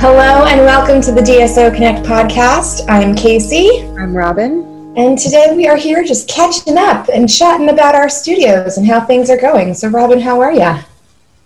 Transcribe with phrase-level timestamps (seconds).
[0.00, 2.88] Hello and welcome to the DSO Connect podcast.
[2.88, 3.80] I'm Casey.
[3.98, 4.94] I'm Robin.
[4.96, 9.00] And today we are here just catching up and chatting about our studios and how
[9.00, 9.74] things are going.
[9.74, 10.72] So, Robin, how are you?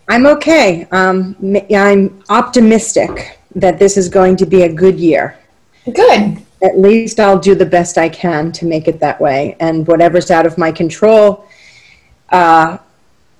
[0.06, 0.86] I'm okay.
[0.92, 1.34] Um,
[1.74, 5.38] I'm optimistic that this is going to be a good year.
[5.86, 6.36] Good.
[6.62, 9.56] At least I'll do the best I can to make it that way.
[9.60, 11.46] And whatever's out of my control
[12.28, 12.76] uh,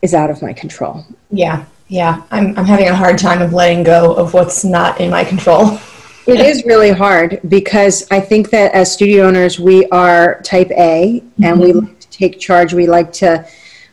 [0.00, 1.04] is out of my control.
[1.30, 5.10] Yeah, yeah, I'm, I'm having a hard time of letting go of what's not in
[5.10, 5.78] my control.
[6.26, 11.20] it is really hard because I think that as studio owners, we are type A
[11.20, 11.44] mm-hmm.
[11.44, 11.86] and we mm-hmm.
[11.86, 12.72] like to take charge.
[12.72, 13.46] We like to,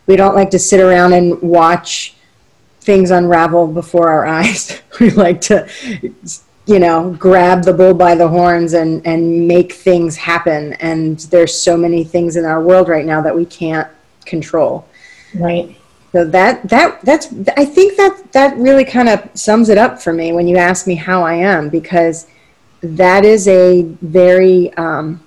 [0.06, 2.14] we don't like to sit around and watch
[2.80, 4.80] things unravel before our eyes.
[4.98, 5.68] we like to,
[6.64, 10.72] you know, grab the bull by the horns and, and make things happen.
[10.80, 13.88] And there's so many things in our world right now that we can't
[14.24, 14.88] control.
[15.34, 15.76] Right.
[16.12, 20.12] So that that that's I think that that really kind of sums it up for
[20.12, 22.26] me when you ask me how I am because
[22.82, 25.24] that is a very um,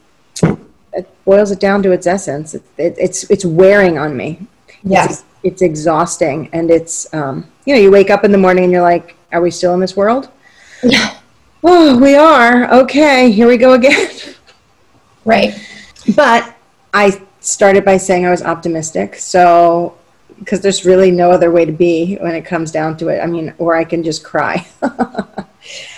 [0.91, 2.53] it boils it down to its essence.
[2.53, 4.45] It, it, it's it's wearing on me.
[4.83, 8.65] Yes, it's, it's exhausting, and it's um, you know you wake up in the morning
[8.65, 10.29] and you're like, are we still in this world?
[10.83, 11.17] Yeah.
[11.63, 12.69] Oh, we are.
[12.81, 14.09] Okay, here we go again.
[15.23, 15.53] Right.
[16.17, 16.53] But
[16.93, 19.97] I started by saying I was optimistic, so
[20.39, 23.19] because there's really no other way to be when it comes down to it.
[23.19, 24.65] I mean, or I can just cry.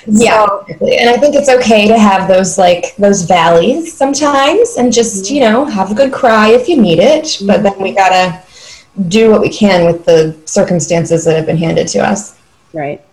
[0.08, 5.30] yeah, and I think it's okay to have those like those valleys sometimes, and just
[5.30, 7.38] you know have a good cry if you need it.
[7.46, 8.44] But then we gotta
[9.08, 12.40] do what we can with the circumstances that have been handed to us.
[12.74, 13.04] Right.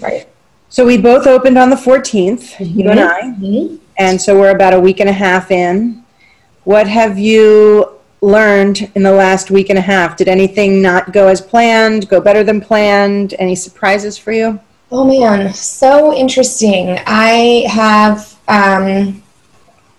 [0.00, 0.28] Right.
[0.68, 2.78] So we both opened on the 14th, mm-hmm.
[2.78, 3.76] you and I, mm-hmm.
[3.98, 6.04] and so we're about a week and a half in.
[6.64, 10.16] What have you learned in the last week and a half?
[10.16, 13.34] Did anything not go as planned, go better than planned?
[13.38, 14.60] Any surprises for you?
[14.92, 16.98] Oh man, so interesting.
[17.06, 19.22] I have um,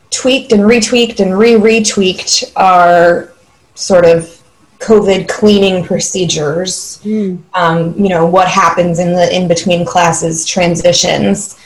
[0.10, 3.32] tweaked and retweaked and re retweaked our
[3.76, 4.38] sort of
[4.80, 7.00] COVID cleaning procedures.
[7.04, 7.42] Mm.
[7.54, 11.58] Um, you know what happens in the in between classes transitions.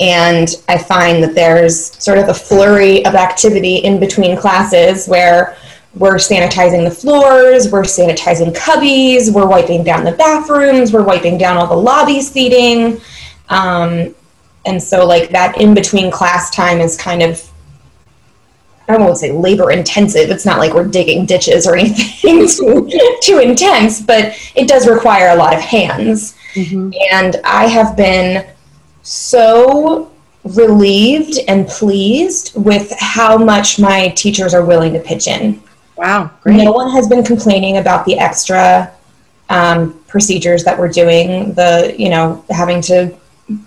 [0.00, 5.56] And I find that there's sort of a flurry of activity in between classes where
[5.94, 11.56] we're sanitizing the floors, we're sanitizing cubbies, we're wiping down the bathrooms, we're wiping down
[11.56, 13.00] all the lobby seating.
[13.50, 14.14] Um,
[14.64, 17.46] and so, like, that in between class time is kind of,
[18.88, 20.30] I won't say labor intensive.
[20.30, 22.88] It's not like we're digging ditches or anything too,
[23.20, 26.36] too intense, but it does require a lot of hands.
[26.54, 26.92] Mm-hmm.
[27.12, 28.46] And I have been
[29.02, 30.10] so
[30.44, 35.62] relieved and pleased with how much my teachers are willing to pitch in.
[36.02, 36.56] Wow, great.
[36.56, 38.92] No one has been complaining about the extra
[39.48, 43.16] um, procedures that we're doing, the, you know, having to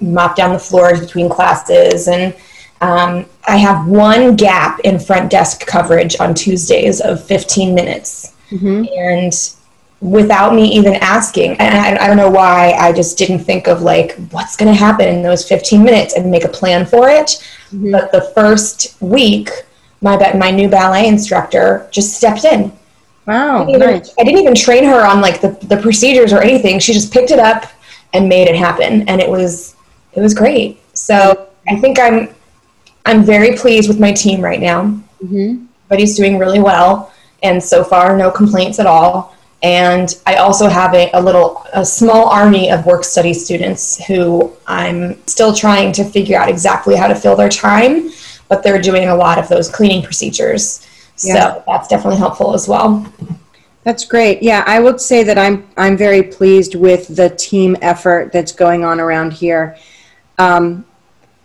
[0.01, 2.09] mop down the floors between classes.
[2.09, 2.35] And
[2.81, 8.35] um, I have one gap in front desk coverage on Tuesdays of 15 minutes.
[8.51, 8.83] Mm-hmm.
[8.97, 9.55] And
[10.01, 13.81] without me even asking, and I, I, don't know why I just didn't think of
[13.81, 17.41] like what's going to happen in those 15 minutes and make a plan for it.
[17.71, 17.91] Mm-hmm.
[17.91, 19.49] But the first week,
[20.05, 22.71] my my new ballet instructor just stepped in.
[23.25, 24.13] Wow, I didn't, even, nice.
[24.19, 26.79] I didn't even train her on like the, the procedures or anything.
[26.79, 27.65] She just picked it up
[28.13, 29.75] and made it happen, and it was
[30.13, 30.79] it was great.
[30.95, 32.29] So I think I'm
[33.07, 34.83] I'm very pleased with my team right now.
[35.23, 35.65] Mm-hmm.
[35.89, 37.11] But he's doing really well,
[37.41, 39.35] and so far no complaints at all.
[39.63, 44.53] And I also have a, a little a small army of work study students who
[44.67, 48.11] I'm still trying to figure out exactly how to fill their time
[48.47, 50.87] but they're doing a lot of those cleaning procedures.
[51.23, 51.33] Yeah.
[51.33, 53.05] So that's definitely helpful as well.
[53.83, 54.41] That's great.
[54.41, 58.83] Yeah, I would say that I'm I'm very pleased with the team effort that's going
[58.83, 59.77] on around here.
[60.39, 60.85] Um,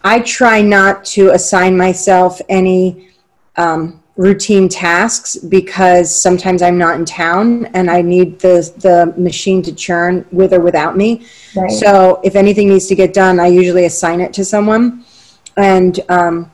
[0.02, 3.10] I try not to assign myself any
[3.56, 9.62] um, routine tasks because sometimes I'm not in town and I need the the machine
[9.62, 11.26] to churn with or without me.
[11.54, 11.70] Right.
[11.70, 15.04] So if anything needs to get done, I usually assign it to someone.
[15.58, 16.50] And um,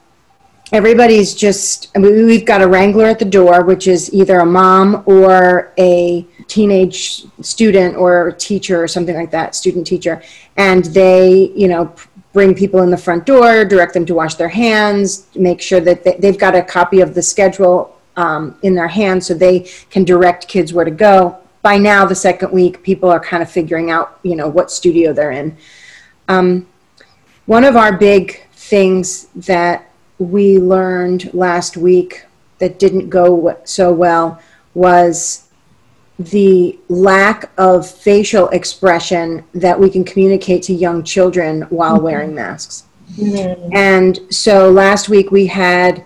[0.71, 4.45] everybody's just I mean, we've got a wrangler at the door which is either a
[4.45, 10.21] mom or a teenage student or teacher or something like that student teacher.
[10.57, 11.93] And they you know
[12.33, 16.03] bring people in the front door direct them to wash their hands make sure that
[16.03, 20.03] they, have got a copy of the schedule um, in their hands so they can
[20.03, 21.37] direct kids where to go.
[21.61, 25.13] By now the second week people are kind of figuring out you know what studio
[25.13, 25.57] they're in.
[26.27, 26.67] Um,
[27.45, 29.86] one of our big things that
[30.19, 32.25] we learned last week
[32.59, 34.41] that didn't go so well
[34.73, 35.47] was
[36.19, 42.05] the lack of facial expression that we can communicate to young children while mm-hmm.
[42.05, 42.85] wearing masks.
[43.13, 43.69] Mm-hmm.
[43.73, 46.03] And so last week we had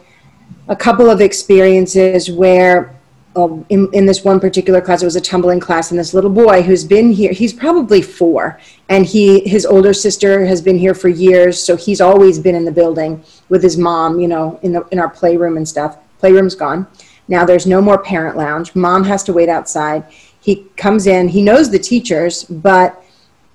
[0.68, 2.96] a couple of experiences where
[3.36, 6.30] um, in, in this one particular class, it was a tumbling class, and this little
[6.30, 8.60] boy who's been here, he's probably four,
[8.90, 12.66] and he his older sister has been here for years, so he's always been in
[12.66, 15.98] the building with his mom, you know, in the in our playroom and stuff.
[16.20, 16.88] Playroom's gone.
[17.28, 18.74] Now there's no more parent lounge.
[18.76, 20.06] Mom has to wait outside.
[20.40, 21.28] He comes in.
[21.28, 23.04] He knows the teachers, but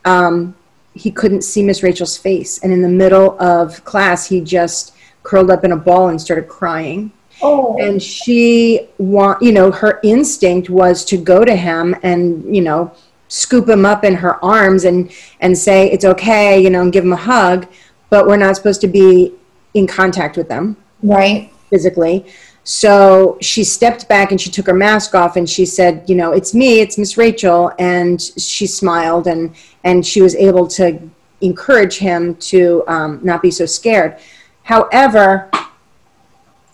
[0.04, 0.54] um,
[0.94, 2.58] he couldn't see Miss Rachel's face.
[2.62, 6.46] And in the middle of class, he just curled up in a ball and started
[6.46, 7.10] crying.
[7.43, 7.76] Oh.
[7.78, 12.93] And she want, you know, her instinct was to go to him and, you know,
[13.28, 15.10] scoop him up in her arms and
[15.40, 17.66] and say it's okay, you know, and give him a hug.
[18.10, 19.34] But we're not supposed to be
[19.76, 21.52] in contact with them, right?
[21.70, 22.25] Physically.
[22.64, 26.32] So she stepped back and she took her mask off and she said, you know,
[26.32, 27.70] it's me, it's Miss Rachel.
[27.78, 30.99] And she smiled and, and she was able to
[31.43, 34.19] encourage him to um, not be so scared.
[34.62, 35.50] However,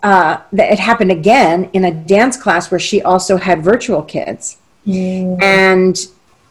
[0.03, 4.59] uh, it happened again in a dance class where she also had virtual kids.
[4.87, 5.43] Mm.
[5.43, 5.99] And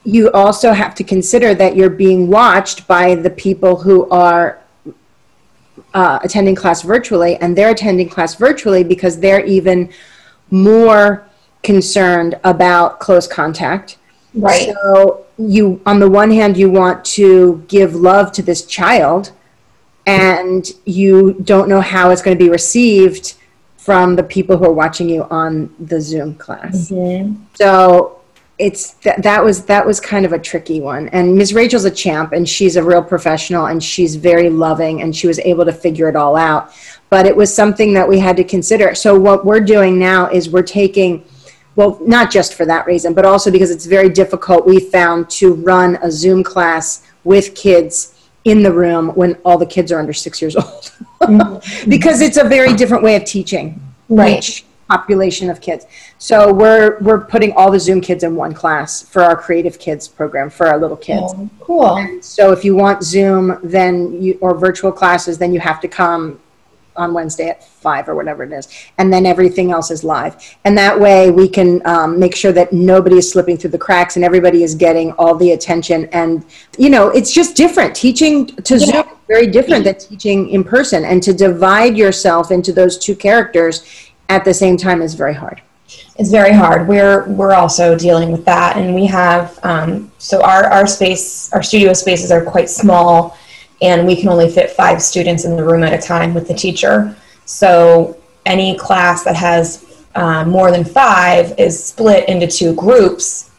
[0.03, 4.60] you also have to consider that you're being watched by the people who are
[5.93, 9.91] uh, attending class virtually, and they're attending class virtually because they're even
[10.49, 11.27] more
[11.63, 13.97] concerned about close contact.
[14.33, 14.73] Right.
[14.73, 19.31] So you, on the one hand, you want to give love to this child,
[20.05, 23.35] and you don't know how it's going to be received
[23.77, 26.91] from the people who are watching you on the Zoom class.
[26.91, 27.43] Mm-hmm.
[27.55, 28.20] So
[28.61, 31.09] it's th- that was that was kind of a tricky one.
[31.09, 35.15] And ms rachel's a champ and she's a real professional and she's very loving and
[35.15, 36.71] she was able to figure it all out.
[37.09, 38.93] But it was something that we had to consider.
[38.93, 41.25] So what we're doing now is we're taking
[41.75, 45.53] well not just for that reason but also because it's very difficult we found to
[45.55, 48.13] run a zoom class with kids
[48.43, 50.91] in the room when all the kids are under six years old.
[51.21, 51.87] Mm-hmm.
[51.87, 53.79] because it's a very different way of teaching.
[54.09, 55.85] Right population of kids.
[56.17, 60.03] So we're we're putting all the Zoom kids in one class for our Creative Kids
[60.07, 61.29] program for our little kids.
[61.35, 61.97] Oh, cool.
[61.97, 65.87] And so if you want Zoom, then you or virtual classes, then you have to
[65.87, 66.39] come
[66.97, 68.67] on Wednesday at five or whatever it is,
[68.97, 70.33] and then everything else is live.
[70.65, 74.17] And that way, we can um, make sure that nobody is slipping through the cracks
[74.17, 75.99] and everybody is getting all the attention.
[76.11, 76.45] And
[76.77, 77.95] you know, it's just different.
[77.95, 78.85] Teaching to yeah.
[78.85, 84.10] Zoom very different than teaching in person, and to divide yourself into those two characters
[84.31, 85.61] at the same time is very hard.
[86.17, 86.87] It's very hard.
[86.87, 91.63] We're we're also dealing with that, and we have um, so our our space, our
[91.63, 93.37] studio spaces are quite small,
[93.81, 96.53] and we can only fit five students in the room at a time with the
[96.53, 97.15] teacher.
[97.45, 103.51] So any class that has uh, more than five is split into two groups,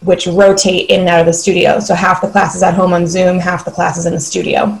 [0.00, 1.80] which rotate in and out of the studio.
[1.80, 4.78] So half the classes at home on Zoom, half the classes in the studio,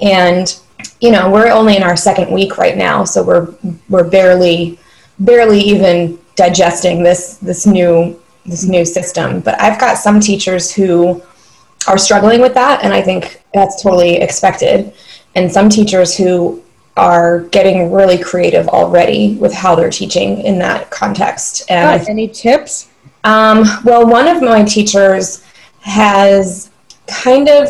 [0.00, 0.60] and
[1.00, 3.54] you know we're only in our second week right now, so we're
[3.88, 4.78] we're barely
[5.18, 9.40] barely even digesting this this new this new system.
[9.40, 11.22] But I've got some teachers who
[11.88, 14.92] are struggling with that, and I think that's totally expected.
[15.34, 16.62] And some teachers who
[16.96, 21.70] are getting really creative already with how they're teaching in that context.
[21.70, 22.90] And any tips?
[23.24, 25.42] Um, well, one of my teachers
[25.80, 26.70] has
[27.06, 27.68] kind of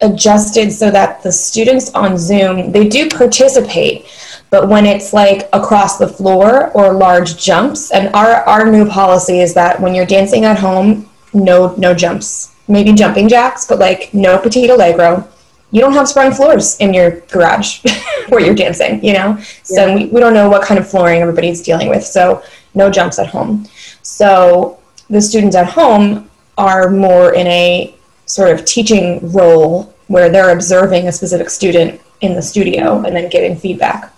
[0.00, 4.06] adjusted so that the students on Zoom they do participate,
[4.50, 9.40] but when it's like across the floor or large jumps, and our, our new policy
[9.40, 12.54] is that when you're dancing at home, no no jumps.
[12.68, 15.28] Maybe jumping jacks, but like no petit allegro.
[15.72, 17.84] You don't have sprung floors in your garage
[18.28, 19.38] where you're dancing, you know?
[19.62, 19.94] So yeah.
[19.94, 22.04] we, we don't know what kind of flooring everybody's dealing with.
[22.04, 22.42] So
[22.74, 23.68] no jumps at home.
[24.02, 26.28] So the students at home
[26.58, 27.94] are more in a
[28.30, 33.28] sort of teaching role where they're observing a specific student in the studio and then
[33.28, 34.12] giving feedback.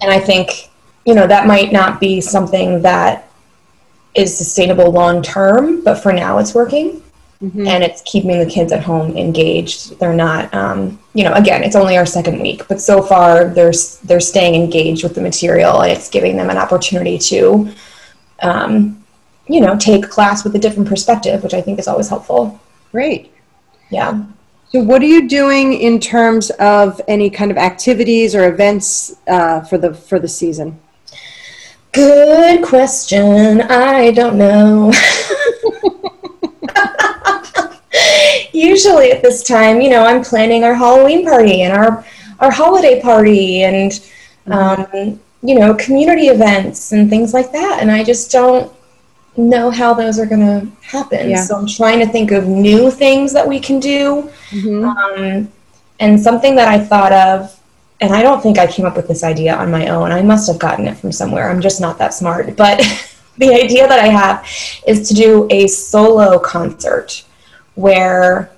[0.00, 0.70] And I think,
[1.04, 3.28] you know, that might not be something that
[4.14, 7.02] is sustainable long term, but for now it's working.
[7.42, 7.66] Mm-hmm.
[7.66, 9.98] And it's keeping the kids at home engaged.
[9.98, 13.72] They're not, um, you know, again, it's only our second week, but so far they're
[14.04, 17.72] they're staying engaged with the material, and it's giving them an opportunity to,
[18.42, 19.02] um,
[19.48, 22.60] you know, take class with a different perspective, which I think is always helpful.
[22.92, 23.32] Great.
[23.90, 24.24] Yeah.
[24.70, 29.62] So, what are you doing in terms of any kind of activities or events uh,
[29.62, 30.78] for the for the season?
[31.92, 33.62] Good question.
[33.62, 34.92] I don't know.
[38.52, 42.04] Usually at this time, you know, I'm planning our Halloween party and our
[42.38, 44.08] our holiday party and
[44.46, 48.72] um, you know community events and things like that, and I just don't
[49.48, 51.30] know how those are going to happen.
[51.30, 51.42] Yeah.
[51.42, 54.30] So I'm trying to think of new things that we can do.
[54.50, 54.84] Mhm.
[54.84, 55.48] Um,
[55.98, 57.56] and something that I thought of,
[58.00, 60.12] and I don't think I came up with this idea on my own.
[60.12, 61.50] I must have gotten it from somewhere.
[61.50, 62.56] I'm just not that smart.
[62.56, 62.78] But
[63.38, 64.46] the idea that I have
[64.86, 67.24] is to do a solo concert
[67.74, 68.50] where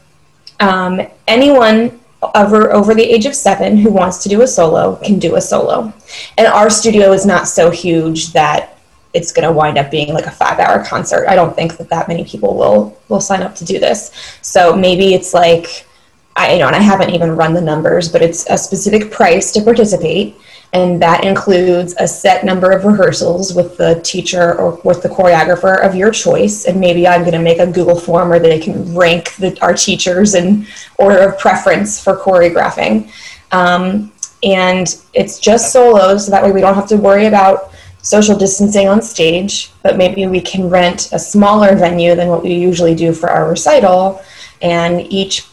[0.61, 1.99] um, anyone
[2.37, 5.41] over over the age of seven who wants to do a solo can do a
[5.41, 5.93] solo.
[6.39, 8.72] And our studio is not so huge that
[9.14, 11.26] it's going to wind up being like a five hour concert.
[11.28, 14.12] I don't think that that many people will will sign up to do this.
[14.42, 15.87] So maybe it's like
[16.35, 19.52] I you know, and I haven't even run the numbers, but it's a specific price
[19.52, 20.37] to participate,
[20.73, 25.85] and that includes a set number of rehearsals with the teacher or with the choreographer
[25.85, 26.64] of your choice.
[26.64, 29.75] And maybe I'm going to make a Google form where they can rank the, our
[29.75, 30.66] teachers in
[30.99, 33.11] order of preference for choreographing.
[33.52, 34.11] Um,
[34.42, 37.72] and it's just solos, so that way we don't have to worry about
[38.02, 42.52] social distancing on stage, but maybe we can rent a smaller venue than what we
[42.52, 44.21] usually do for our recital,
[44.61, 45.47] and each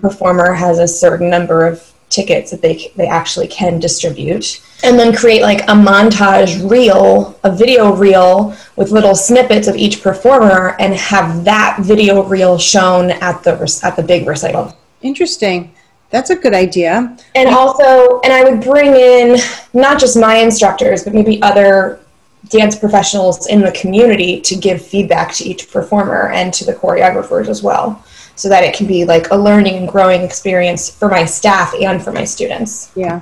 [0.00, 4.62] performer has a certain number of tickets that they they actually can distribute.
[4.84, 10.02] And then create like a montage reel a video reel with little snippets of each
[10.02, 14.76] performer and have that video reel shown at the at the big recital.
[15.02, 15.74] Interesting.
[16.10, 17.16] That's a good idea.
[17.34, 19.38] and also and i would bring in
[19.74, 22.00] not just my instructors but maybe other
[22.48, 27.48] dance professionals in the community to give feedback to each performer and to the choreographers
[27.48, 28.04] as well
[28.36, 32.02] so that it can be like a learning and growing experience for my staff and
[32.02, 33.20] for my students Yeah.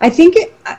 [0.00, 0.76] I think it, I,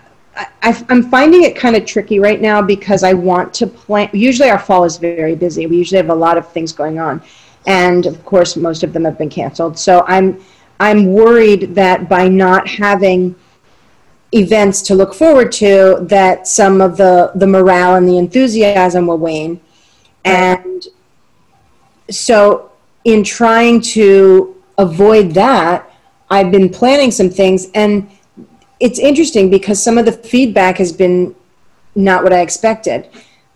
[0.62, 4.10] I, I'm finding it kind of tricky right now because I want to plan.
[4.14, 5.66] Usually, our fall is very busy.
[5.66, 7.22] We usually have a lot of things going on,
[7.66, 9.80] and of course, most of them have been canceled.
[9.80, 10.40] So I'm
[10.80, 13.36] I'm worried that by not having
[14.34, 19.18] events to look forward to, that some of the the morale and the enthusiasm will
[19.18, 19.60] wane,
[20.26, 20.88] and
[22.10, 22.72] so
[23.06, 25.90] in trying to avoid that,
[26.30, 28.10] I've been planning some things and
[28.80, 31.36] it's interesting because some of the feedback has been
[31.96, 33.10] not what I expected.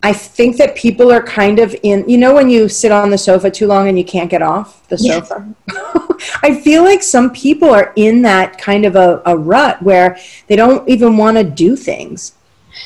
[0.04, 3.18] I think that people are kind of in, you know, when you sit on the
[3.18, 5.30] sofa too long and you can't get off the Yes.
[5.30, 5.54] sofa?
[6.44, 10.18] I feel like some people are in that kind of a, a rut where
[10.48, 12.34] they don't even want to do things.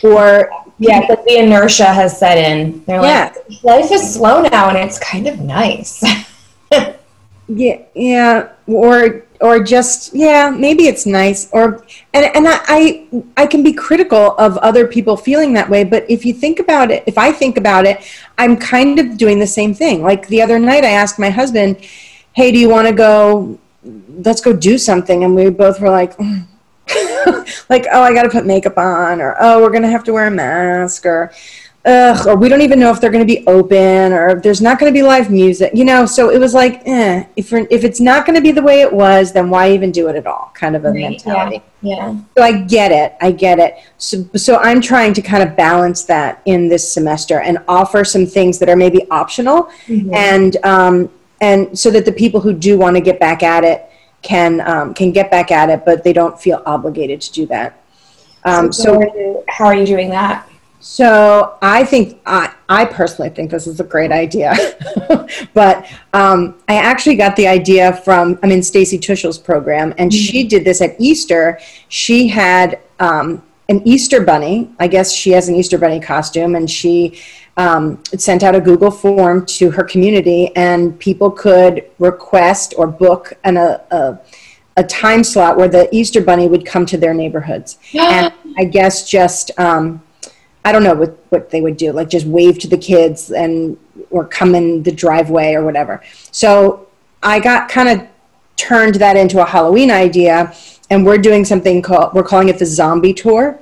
[0.03, 3.31] Or, yeah because the inertia has set in they're Yeah.
[3.33, 6.03] like life is slow now and it's kind of nice
[7.47, 11.49] yeah, yeah, or or just yeah, maybe it's nice.
[11.51, 15.83] Or and and I, I I can be critical of other people feeling that way,
[15.83, 18.03] but if you think about it, if I think about it,
[18.37, 20.01] I'm kind of doing the same thing.
[20.01, 21.77] Like the other night, I asked my husband,
[22.33, 23.59] "Hey, do you want to go?
[23.83, 26.17] Let's go do something," and we both were like.
[26.17, 26.47] "Mm."
[27.69, 30.31] like oh i gotta put makeup on or oh we're gonna have to wear a
[30.31, 31.31] mask or
[31.85, 34.61] ugh, or we don't even know if they're going to be open, or if there's
[34.61, 36.05] not going to be live music, you know.
[36.05, 38.81] So it was like, eh, if we're, if it's not going to be the way
[38.81, 40.51] it was, then why even do it at all?
[40.53, 41.57] Kind of a mentality.
[41.57, 42.17] yeah yeah.
[42.35, 43.75] So I get it, I get it.
[43.97, 48.25] So so I'm trying to kind of balance that in this semester and offer some
[48.25, 51.11] things that are maybe optional, and um,
[51.41, 53.85] and so that the people who do want to get back at it
[54.23, 57.79] can um, can get back at it, but they don't feel obligated to do that.
[58.45, 60.47] Um, so, so how are you doing that
[60.87, 64.53] so I think I, I personally think this is a great idea,
[65.55, 70.47] but um, I actually got the idea from I'm in Stacy Tuschel's program, and she
[70.47, 71.59] did this at Easter.
[71.87, 74.69] She had um, an Easter bunny.
[74.79, 77.19] I guess she has an Easter bunny costume, and she
[77.57, 83.33] um, sent out a Google form to her community, and people could request or book
[83.43, 84.19] an, a, a
[84.77, 89.09] a time slot where the Easter bunny would come to their neighborhoods, and I guess
[89.09, 90.03] just um,
[90.65, 93.77] I don't know what, what they would do, like just wave to the kids and
[94.09, 96.01] or come in the driveway or whatever.
[96.31, 96.87] So
[97.21, 98.07] I got kind of
[98.55, 100.53] turned that into a Halloween idea,
[100.89, 103.61] and we're doing something called we're calling it the Zombie Tour.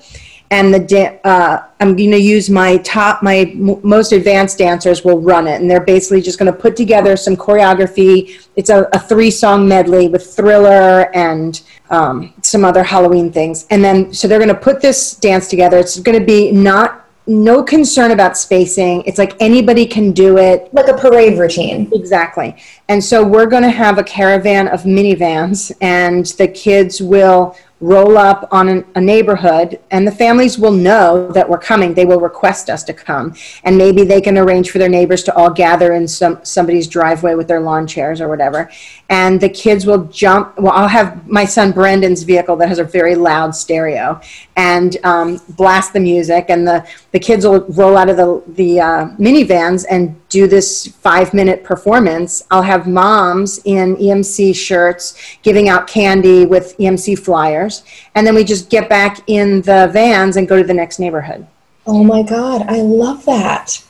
[0.52, 5.20] And the uh, I'm going to use my top, my m- most advanced dancers will
[5.20, 8.48] run it, and they're basically just going to put together some choreography.
[8.56, 11.60] It's a, a three song medley with Thriller and
[11.90, 15.78] um, some other Halloween things, and then so they're going to put this dance together.
[15.78, 19.02] It's going to be not no concern about spacing.
[19.04, 20.74] It's like anybody can do it.
[20.74, 22.62] like a parade routine Exactly.
[22.90, 28.18] And so we're going to have a caravan of minivans, and the kids will roll
[28.18, 31.94] up on an, a neighborhood and the families will know that we're coming.
[31.94, 33.36] They will request us to come.
[33.66, 37.36] And maybe they can arrange for their neighbors to all gather in some somebody's driveway
[37.36, 38.72] with their lawn chairs or whatever
[39.10, 42.84] and the kids will jump well i'll have my son brendan's vehicle that has a
[42.84, 44.20] very loud stereo
[44.56, 48.80] and um, blast the music and the, the kids will roll out of the, the
[48.80, 55.70] uh, minivans and do this five minute performance i'll have moms in emc shirts giving
[55.70, 57.84] out candy with emc flyers
[58.16, 61.46] and then we just get back in the vans and go to the next neighborhood.
[61.86, 63.84] Oh my God, I love that.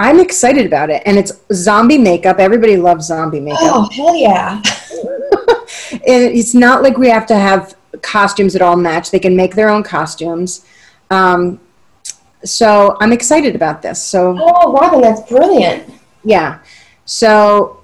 [0.00, 1.02] I'm excited about it.
[1.04, 2.38] And it's zombie makeup.
[2.38, 3.60] Everybody loves zombie makeup.
[3.60, 4.62] Oh, hell yeah.
[6.02, 9.10] it's not like we have to have costumes that all match.
[9.10, 10.64] They can make their own costumes.
[11.10, 11.60] Um,
[12.42, 14.02] so I'm excited about this.
[14.02, 15.92] So Oh, Robin, that's brilliant.
[16.24, 16.60] Yeah.
[17.04, 17.82] So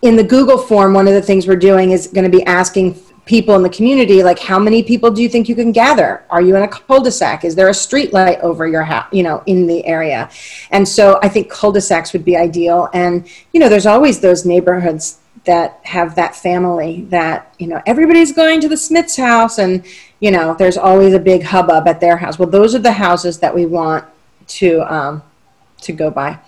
[0.00, 2.98] in the Google form, one of the things we're doing is going to be asking
[3.26, 6.24] people in the community like how many people do you think you can gather?
[6.30, 7.44] Are you in a cul-de-sac?
[7.44, 10.30] Is there a street light over your house you know in the area?
[10.70, 12.88] And so i think cul-de-sacs would be ideal.
[12.92, 18.32] And you know there's always those neighborhoods that have that family that you know everybody's
[18.32, 19.86] going to the smith's house and
[20.20, 22.38] you know there's always a big hubbub at their house.
[22.38, 24.04] Well those are the houses that we want
[24.58, 25.22] to um,
[25.82, 26.38] to go by.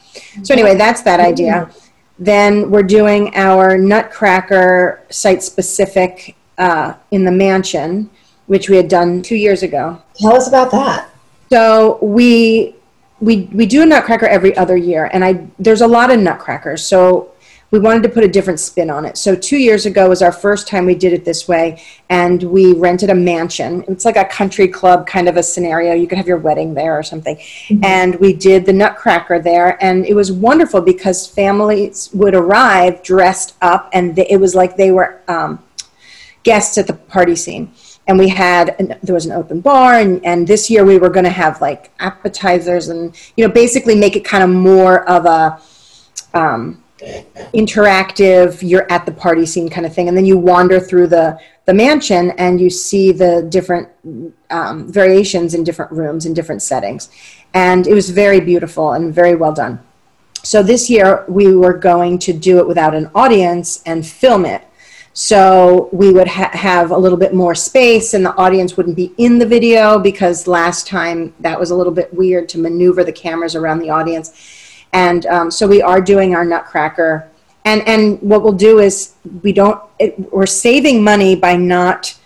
[0.43, 1.71] So anyway that's that idea.
[2.19, 8.11] Then we're doing our nutcracker site specific uh, in the mansion,
[8.47, 10.01] which we had done two years ago.
[10.17, 11.11] Tell us about that.
[11.51, 12.75] So we
[13.21, 16.85] we we do a nutcracker every other year, and I there's a lot of nutcrackers.
[16.85, 17.33] So
[17.71, 19.17] we wanted to put a different spin on it.
[19.17, 22.75] So two years ago was our first time we did it this way, and we
[22.75, 23.83] rented a mansion.
[23.89, 25.95] It's like a country club kind of a scenario.
[25.95, 27.83] You could have your wedding there or something, mm-hmm.
[27.85, 33.55] and we did the nutcracker there, and it was wonderful because families would arrive dressed
[33.63, 35.21] up, and it was like they were.
[35.29, 35.63] Um,
[36.43, 37.73] guests at the party scene.
[38.09, 41.09] And we had an, there was an open bar and, and this year we were
[41.09, 45.25] going to have like appetizers and you know basically make it kind of more of
[45.25, 45.61] a
[46.37, 46.83] um,
[47.55, 50.09] interactive you're at the party scene kind of thing.
[50.09, 53.89] And then you wander through the the mansion and you see the different
[54.51, 57.11] um, variations in different rooms in different settings.
[57.55, 59.81] And it was very beautiful and very well done.
[60.43, 64.67] So this year we were going to do it without an audience and film it
[65.15, 69.13] so we would ha- have a little bit more space and the audience wouldn't be
[69.19, 73.13] in the video because last time that was a little bit weird to maneuver the
[73.13, 74.87] cameras around the audience.
[74.93, 77.29] And um, so we are doing our Nutcracker.
[77.65, 82.19] And, and what we'll do is we don't, it, we're saving money by not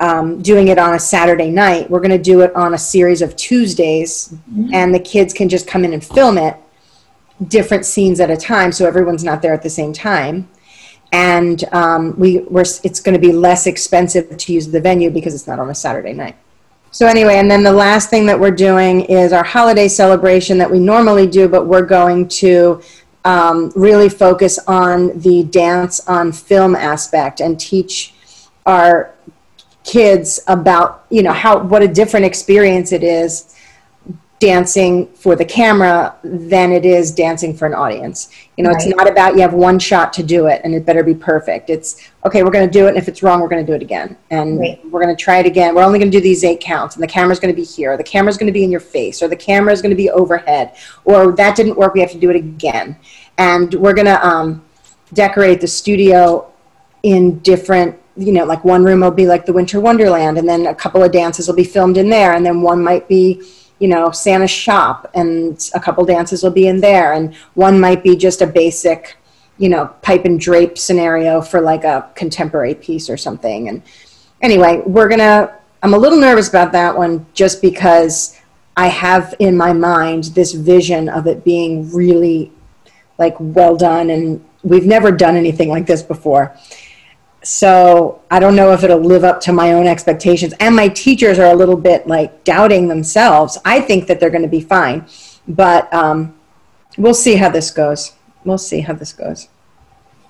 [0.00, 1.88] um, doing it on a Saturday night.
[1.88, 4.74] We're going to do it on a series of Tuesdays, mm-hmm.
[4.74, 6.56] and the kids can just come in and film it
[7.48, 10.48] different scenes at a time so everyone's not there at the same time
[11.12, 15.34] and um, we we're, it's going to be less expensive to use the venue because
[15.34, 16.36] it's not on a Saturday night.
[16.90, 20.70] So anyway, and then the last thing that we're doing is our holiday celebration that
[20.70, 22.82] we normally do, but we're going to
[23.24, 28.14] um, really focus on the dance on film aspect and teach
[28.66, 29.14] our
[29.84, 33.56] kids about you know how what a different experience it is
[34.42, 38.28] dancing for the camera than it is dancing for an audience.
[38.56, 38.84] You know, right.
[38.84, 41.70] it's not about you have one shot to do it and it better be perfect.
[41.70, 43.76] It's okay, we're going to do it, and if it's wrong, we're going to do
[43.76, 44.84] it again, and right.
[44.90, 45.76] we're going to try it again.
[45.76, 47.96] We're only going to do these eight counts, and the camera's going to be here,
[47.96, 50.74] the camera's going to be in your face, or the camera's going to be overhead,
[51.04, 52.96] or that didn't work, we have to do it again,
[53.38, 54.64] and we're going to um,
[55.12, 56.50] decorate the studio
[57.04, 60.66] in different you know, like one room will be like the Winter Wonderland, and then
[60.66, 63.40] a couple of dances will be filmed in there, and then one might be
[63.82, 67.14] you know, Santa's shop and a couple dances will be in there.
[67.14, 69.16] And one might be just a basic,
[69.58, 73.68] you know, pipe and drape scenario for like a contemporary piece or something.
[73.68, 73.82] And
[74.40, 78.40] anyway, we're to, I'm a little nervous about that one just because
[78.76, 82.52] I have in my mind this vision of it being really
[83.18, 84.10] like well done.
[84.10, 86.56] And we've never done anything like this before
[87.42, 90.54] so I don't know if it'll live up to my own expectations.
[90.60, 93.58] And my teachers are a little bit like doubting themselves.
[93.64, 95.06] I think that they're going to be fine,
[95.48, 96.34] but um,
[96.96, 98.12] we'll see how this goes.
[98.44, 99.48] We'll see how this goes.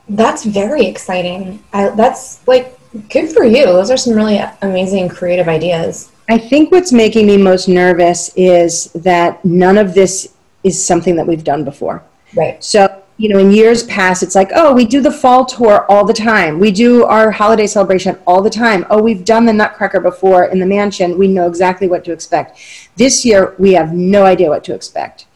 [0.09, 1.63] That's very exciting.
[1.73, 3.67] I, that's like good for you.
[3.67, 6.11] Those are some really amazing creative ideas.
[6.29, 11.27] I think what's making me most nervous is that none of this is something that
[11.27, 12.03] we've done before.
[12.35, 12.63] Right.
[12.63, 16.05] So you know, in years past, it's like, oh, we do the fall tour all
[16.05, 16.59] the time.
[16.59, 18.85] We do our holiday celebration all the time.
[18.91, 21.17] Oh, we've done the Nutcracker before in the mansion.
[21.17, 22.59] We know exactly what to expect.
[22.97, 25.27] This year, we have no idea what to expect.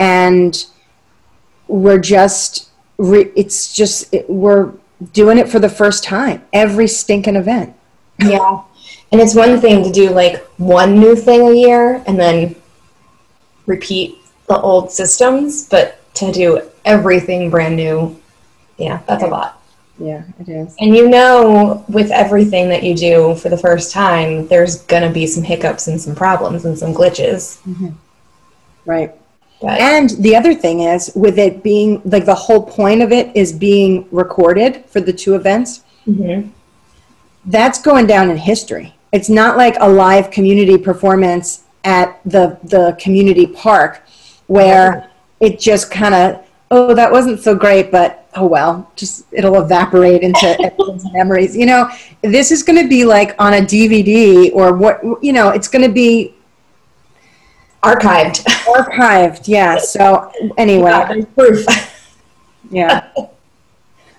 [0.00, 0.66] And
[1.68, 4.72] we're just, it's just, we're
[5.12, 7.72] doing it for the first time, every stinking event.
[8.18, 8.62] Yeah.
[9.12, 12.56] And it's one thing to do like one new thing a year and then
[13.66, 18.20] repeat the old systems, but to do everything brand new,
[18.76, 19.60] yeah, that's a lot.
[19.98, 20.76] Yeah, it is.
[20.78, 25.10] And you know, with everything that you do for the first time, there's going to
[25.10, 27.60] be some hiccups and some problems and some glitches.
[27.62, 27.88] Mm-hmm.
[28.86, 29.12] Right.
[29.60, 33.34] But And the other thing is, with it being like the whole point of it
[33.34, 36.50] is being recorded for the two events, Mhm.
[37.46, 38.94] that's going down in history.
[39.10, 44.02] It's not like a live community performance at the the community park
[44.46, 45.07] where
[45.40, 50.22] it just kind of oh that wasn't so great but oh well just it'll evaporate
[50.22, 51.88] into everyone's memories you know
[52.22, 55.82] this is going to be like on a dvd or what you know it's going
[55.86, 56.34] to be
[57.82, 58.44] archived.
[58.64, 61.66] archived yeah so anyway Yeah, proof.
[62.70, 63.10] yeah.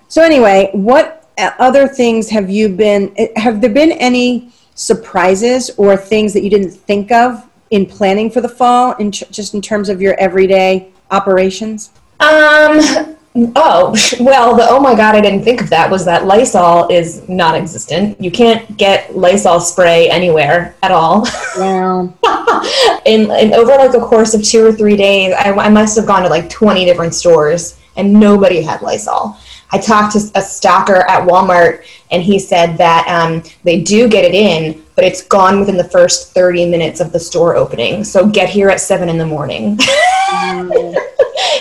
[0.08, 3.14] So anyway, what other things have you been?
[3.36, 8.40] Have there been any surprises or things that you didn't think of in planning for
[8.40, 11.90] the fall, in ch- just in terms of your everyday operations?
[12.20, 13.16] Um.
[13.34, 15.90] Oh well, the oh my god, I didn't think of that.
[15.90, 18.20] Was that Lysol is non-existent.
[18.20, 21.26] You can't get Lysol spray anywhere at all.
[21.56, 22.18] Well,
[23.06, 26.06] in, in over like a course of two or three days, I, I must have
[26.06, 29.36] gone to like twenty different stores, and nobody had Lysol.
[29.72, 34.24] I talked to a stocker at Walmart, and he said that um, they do get
[34.24, 38.04] it in, but it's gone within the first thirty minutes of the store opening.
[38.04, 39.78] So get here at seven in the morning.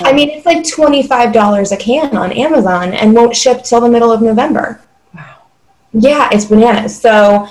[0.01, 4.11] I mean, it's like $25 a can on Amazon and won't ship till the middle
[4.11, 4.81] of November.
[5.13, 5.43] Wow.
[5.93, 6.99] Yeah, it's bananas.
[6.99, 7.47] So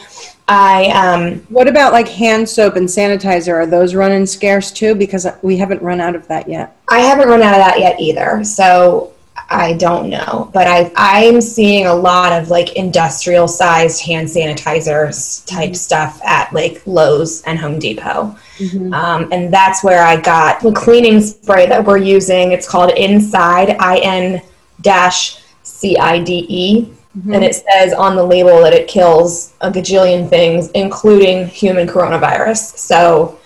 [0.47, 3.53] I, um, what about like hand soap and sanitizer?
[3.53, 4.95] Are those running scarce too?
[4.95, 6.77] Because we haven't run out of that yet.
[6.89, 8.43] I haven't run out of that yet either.
[8.45, 9.13] So
[9.51, 10.51] I don't know.
[10.53, 15.75] But I, I'm seeing a lot of like industrial sized hand sanitizers type mm-hmm.
[15.75, 18.37] stuff at like Lowe's and Home Depot.
[18.59, 18.93] Mm-hmm.
[18.93, 22.53] Um, and that's where I got the cleaning spray that we're using.
[22.53, 24.43] It's called Inside, I N
[24.83, 26.93] dash C I D E.
[27.17, 27.33] Mm-hmm.
[27.35, 32.77] And it says on the label that it kills a gajillion things, including human coronavirus.
[32.77, 33.39] So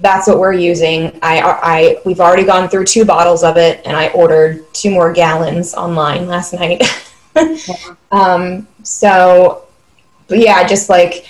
[0.00, 1.18] that's what we're using.
[1.22, 5.12] I, I, we've already gone through two bottles of it, and I ordered two more
[5.12, 6.82] gallons online last night.
[8.12, 9.64] um, so,
[10.28, 11.26] but yeah, just like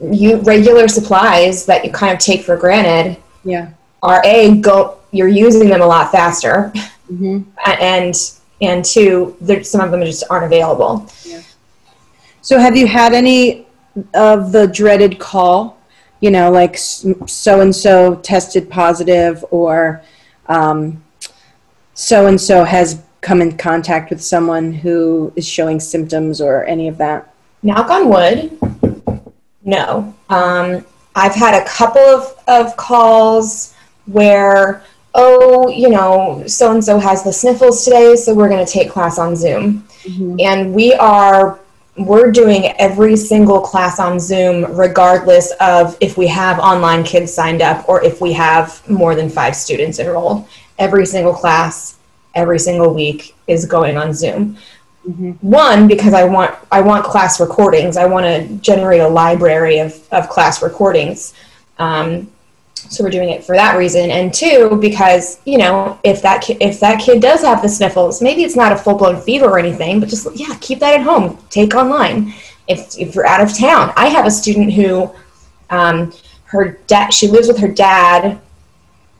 [0.00, 3.70] you regular supplies that you kind of take for granted Yeah.
[4.02, 6.72] are a go you're using them a lot faster
[7.10, 7.40] mm-hmm.
[7.66, 8.14] and
[8.62, 11.42] and two there, some of them just aren't available Yeah.
[12.42, 13.66] So, have you had any
[14.14, 15.76] of the dreaded call?
[16.20, 20.02] You know, like so and so tested positive, or
[21.94, 26.88] so and so has come in contact with someone who is showing symptoms, or any
[26.88, 27.34] of that.
[27.62, 28.58] knock on wood
[29.62, 30.14] no.
[30.28, 33.74] Um, i've had a couple of, of calls
[34.06, 34.82] where
[35.14, 38.90] oh you know so and so has the sniffles today so we're going to take
[38.90, 39.86] class on zoom.
[40.40, 41.60] And we are
[41.96, 47.62] we're doing every single class on zoom regardless of if we have online kids signed
[47.62, 50.48] up or if we have more than five students enrolled.
[50.78, 51.98] Every single class
[52.34, 54.56] every single week is going on zoom.
[55.40, 57.96] One because i want i want class recordings.
[57.96, 61.34] I want to generate a library of, of class recordings.
[61.78, 62.30] Um,
[62.88, 64.10] so we're doing it for that reason.
[64.10, 68.22] And two because you know if that ki- if that kid does have the sniffles
[68.22, 71.38] maybe it's not a full-blown fever or anything but just yeah keep that at home.
[71.50, 72.32] Take online.
[72.68, 73.92] If, if you're out of town.
[73.96, 75.10] I have a student who
[75.70, 76.12] um,
[76.44, 78.40] her dad she lives with her dad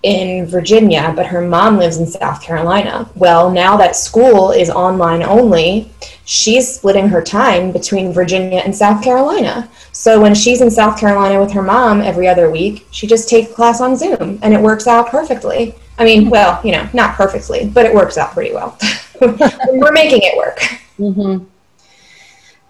[0.03, 3.09] in Virginia, but her mom lives in South Carolina.
[3.15, 5.91] Well, now that school is online only,
[6.31, 9.69] she's splitting her time between Virginia and South Carolina.
[9.91, 13.53] So when she's in South Carolina with her mom every other week, she just takes
[13.53, 15.75] class on Zoom and it works out perfectly.
[15.99, 18.79] I mean, well, you know, not perfectly, but it works out pretty well.
[19.21, 20.59] We're making it work.
[21.01, 21.47] Mm-hmm.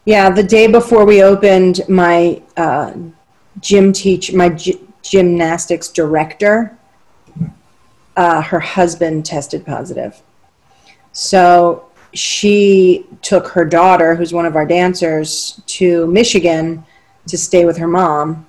[0.06, 2.94] Yeah, the day before we opened, my uh,
[3.60, 6.78] gym teach, my gy- gymnastics director,
[8.16, 10.22] uh, her husband tested positive.
[11.12, 16.84] So she took her daughter, who's one of our dancers, to Michigan
[17.26, 18.46] to stay with her mom,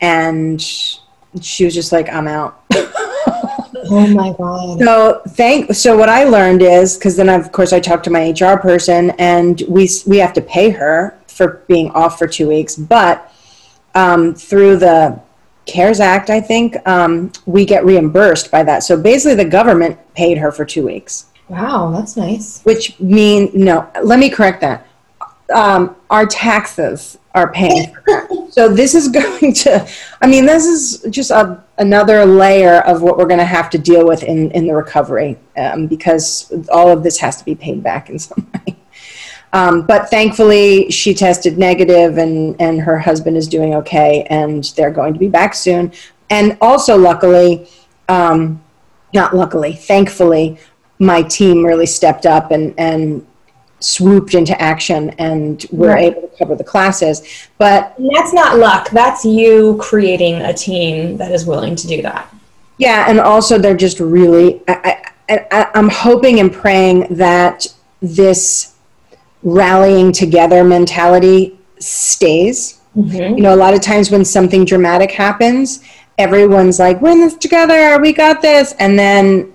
[0.00, 2.64] and she was just like, "I'm out."
[3.90, 4.78] Oh my God.
[4.80, 5.74] So thank.
[5.74, 9.10] So what I learned is because then of course I talked to my HR person
[9.18, 13.32] and we we have to pay her for being off for two weeks, but
[13.94, 15.20] um, through the
[15.66, 18.82] CARES Act, I think um, we get reimbursed by that.
[18.82, 22.62] So basically, the government paid her for two weeks, Wow, that's nice.
[22.62, 23.90] which mean no.
[24.02, 24.86] Let me correct that.
[25.54, 27.94] um, our taxes are paying
[28.50, 29.88] so this is going to,
[30.20, 33.78] I mean, this is just a, another layer of what we're going to have to
[33.78, 37.82] deal with in, in the recovery um, because all of this has to be paid
[37.82, 38.76] back in some way.
[39.52, 44.90] Um, but thankfully, she tested negative and, and her husband is doing okay, and they're
[44.90, 45.92] going to be back soon.
[46.28, 47.66] And also, luckily,
[48.10, 48.62] um,
[49.14, 50.58] not luckily, thankfully,
[50.98, 53.26] my team really stepped up and, and
[53.80, 56.16] swooped into action and were right.
[56.16, 57.22] able to cover the classes.
[57.58, 58.90] But and that's not luck.
[58.90, 62.32] That's you creating a team that is willing to do that.
[62.78, 64.62] Yeah, and also they're just really.
[64.68, 67.66] I, I, I'm hoping and praying that
[68.00, 68.76] this
[69.42, 72.80] rallying together mentality stays.
[72.96, 73.36] Mm-hmm.
[73.36, 75.84] You know, a lot of times when something dramatic happens,
[76.16, 78.00] everyone's like, "We're in this together.
[78.00, 79.52] We got this," and then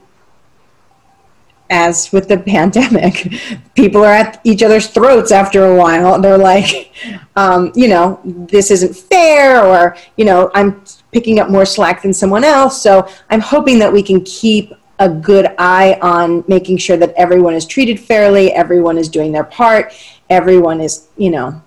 [1.73, 3.33] as with the pandemic,
[3.75, 6.21] people are at each other's throats after a while.
[6.21, 6.93] They're like,
[7.35, 12.13] um, you know, this isn't fair, or, you know, I'm picking up more slack than
[12.13, 12.81] someone else.
[12.81, 17.55] So I'm hoping that we can keep a good eye on making sure that everyone
[17.55, 19.93] is treated fairly, everyone is doing their part,
[20.29, 21.61] everyone is, you know,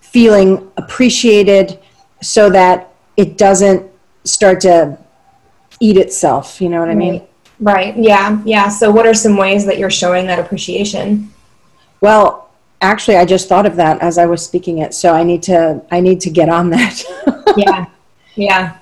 [0.00, 1.78] feeling appreciated
[2.22, 3.88] so that it doesn't
[4.24, 4.98] start to
[5.80, 6.60] eat itself.
[6.60, 7.22] You know what I mean?
[7.62, 7.96] Right.
[7.96, 8.42] Yeah.
[8.44, 8.68] Yeah.
[8.68, 11.32] So, what are some ways that you're showing that appreciation?
[12.00, 12.50] Well,
[12.82, 14.92] actually, I just thought of that as I was speaking it.
[14.92, 17.02] So I need to I need to get on that.
[17.56, 17.86] yeah.
[18.34, 18.76] Yeah.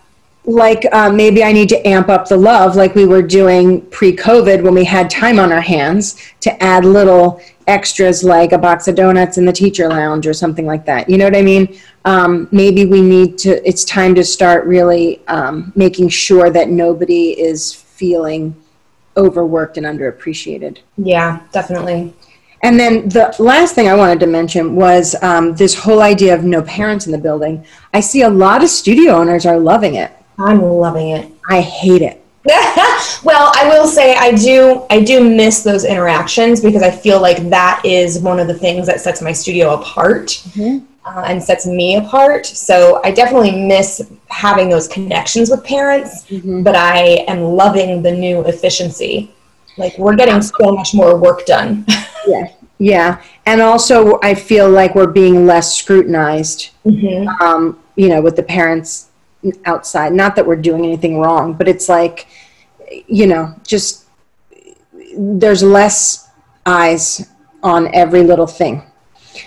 [0.46, 4.62] Like uh, maybe I need to amp up the love, like we were doing pre-COVID
[4.62, 8.94] when we had time on our hands, to add little extras like a box of
[8.94, 11.10] donuts in the teacher lounge or something like that.
[11.10, 11.78] You know what I mean?
[12.06, 13.68] Um, maybe we need to.
[13.68, 18.56] It's time to start really um, making sure that nobody is feeling
[19.16, 20.78] overworked and underappreciated.
[20.96, 22.14] Yeah, definitely.
[22.62, 26.44] And then the last thing I wanted to mention was um, this whole idea of
[26.44, 27.64] no parents in the building.
[27.94, 30.12] I see a lot of studio owners are loving it.
[30.38, 31.32] I'm loving it.
[31.48, 32.22] I hate it.
[33.22, 37.50] well, I will say I do I do miss those interactions because I feel like
[37.50, 40.28] that is one of the things that sets my studio apart.
[40.28, 42.46] Mm-hmm uh, and sets me apart.
[42.46, 46.62] So I definitely miss having those connections with parents, mm-hmm.
[46.62, 49.34] but I am loving the new efficiency.
[49.76, 51.84] Like we're getting so much more work done.
[52.26, 52.52] yeah.
[52.78, 53.22] Yeah.
[53.46, 57.28] And also I feel like we're being less scrutinized, mm-hmm.
[57.42, 59.10] um, you know, with the parents
[59.64, 60.12] outside.
[60.12, 62.26] Not that we're doing anything wrong, but it's like,
[63.06, 64.06] you know, just
[65.16, 66.30] there's less
[66.66, 67.28] eyes
[67.62, 68.82] on every little thing.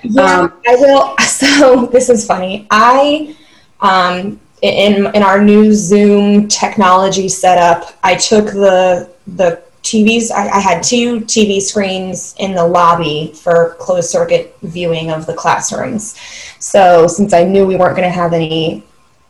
[0.03, 1.15] Yeah, um, I will.
[1.43, 2.67] So this is funny.
[2.71, 3.35] I,
[3.81, 10.31] um, in in our new Zoom technology setup, I took the the TVs.
[10.31, 15.33] I, I had two TV screens in the lobby for closed circuit viewing of the
[15.33, 16.17] classrooms.
[16.59, 18.83] So since I knew we weren't going to have any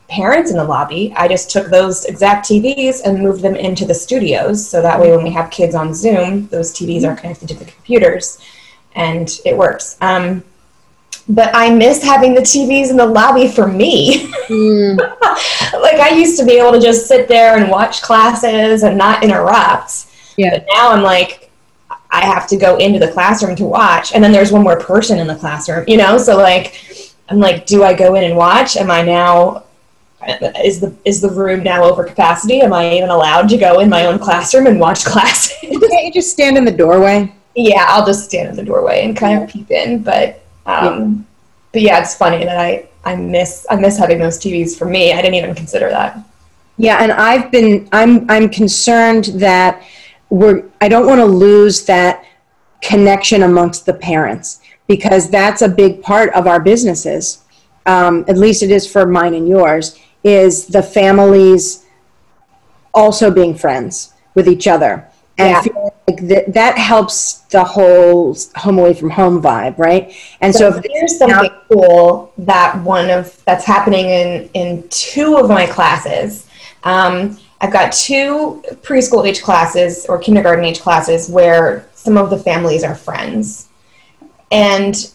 [0.07, 3.95] parents in the lobby, I just took those exact TVs and moved them into the
[3.95, 4.69] studios.
[4.69, 7.65] So that way, when we have kids on Zoom, those TVs are connected to the
[7.65, 8.37] computers,
[8.93, 9.97] and it works.
[10.01, 10.43] Um,
[11.29, 14.27] but I miss having the TVs in the lobby for me.
[14.47, 14.97] Mm.
[15.81, 19.23] like I used to be able to just sit there and watch classes and not
[19.23, 20.07] interrupt.
[20.37, 20.57] Yeah.
[20.57, 21.51] But now I'm like,
[22.11, 25.17] I have to go into the classroom to watch, and then there's one more person
[25.17, 26.17] in the classroom, you know.
[26.17, 28.77] So like, I'm like, do I go in and watch?
[28.77, 29.63] Am I now?
[30.63, 32.61] Is the is the room now over capacity?
[32.61, 35.57] Am I even allowed to go in my own classroom and watch classes?
[35.61, 37.33] Can't you just stand in the doorway?
[37.55, 41.27] Yeah, I'll just stand in the doorway and kind of peep in, but um.
[41.71, 45.11] But yeah, it's funny that I, I miss I miss having those TVs for me.
[45.11, 46.23] I didn't even consider that.
[46.77, 49.83] Yeah, and I've been I'm I'm concerned that
[50.29, 52.25] we're I don't want to lose that
[52.81, 57.43] connection amongst the parents because that's a big part of our businesses.
[57.85, 59.99] Um, at least it is for mine and yours.
[60.23, 61.85] Is the families
[62.93, 65.82] also being friends with each other and yeah.
[66.29, 70.15] Like that, that helps the whole home away from home vibe right?
[70.41, 74.87] And so, so if here's something now, cool that one of that's happening in in
[74.89, 76.47] two of my classes.
[76.83, 82.37] Um, i've got two preschool age classes or kindergarten age classes where some of the
[82.37, 83.69] families are friends.
[84.51, 85.11] And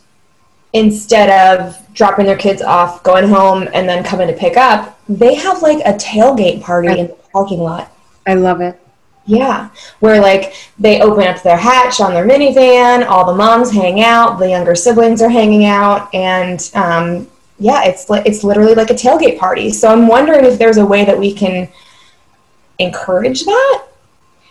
[0.72, 5.34] instead of dropping their kids off going home and then coming to pick up they
[5.34, 7.90] have like a tailgate party in the parking lot.
[8.26, 8.78] I love it
[9.28, 9.68] yeah,
[10.00, 14.38] where like they open up their hatch on their minivan, all the moms hang out,
[14.38, 18.94] the younger siblings are hanging out, and um, yeah, it's li- it's literally like a
[18.94, 19.70] tailgate party.
[19.70, 21.68] So I'm wondering if there's a way that we can
[22.78, 23.84] encourage that.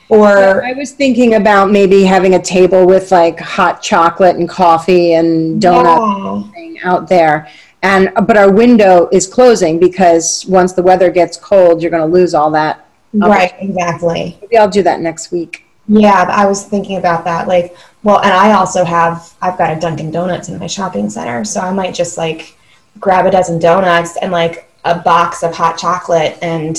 [0.10, 5.16] Or I was thinking about maybe having a table with like hot chocolate and coffee
[5.16, 6.90] and donuts Yeah.
[6.90, 7.50] out there.
[7.84, 12.14] And but our window is closing because once the weather gets cold, you're going to
[12.14, 12.87] lose all that.
[13.18, 14.38] Right, exactly.
[14.42, 15.66] Maybe I'll do that next week.
[15.88, 17.48] Yeah, I was thinking about that.
[17.48, 21.46] Like, well, and I also have, I've got a Dunkin' Donuts in my shopping center.
[21.46, 22.58] So I might just like
[23.00, 26.38] grab a dozen donuts and like a box of hot chocolate.
[26.42, 26.76] And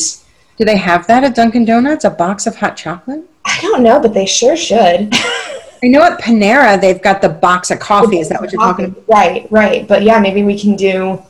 [0.57, 2.05] Do they have that at Dunkin' Donuts?
[2.05, 3.25] A box of hot chocolate?
[3.45, 5.15] I don't know, but they sure should.
[5.83, 8.19] I know at Panera they've got the box of coffee.
[8.19, 9.05] Is that what you're talking about?
[9.09, 9.87] Right, right.
[9.89, 11.23] But yeah, maybe we can do,